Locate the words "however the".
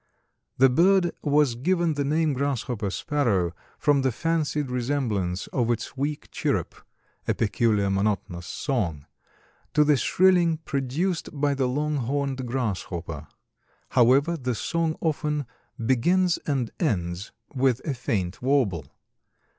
13.89-14.55